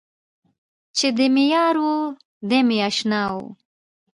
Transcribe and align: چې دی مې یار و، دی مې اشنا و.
چې 0.97 1.07
دی 1.17 1.27
مې 1.33 1.45
یار 1.53 1.75
و، 1.85 1.89
دی 2.49 2.59
مې 2.67 2.77
اشنا 2.89 3.21
و. 3.33 3.35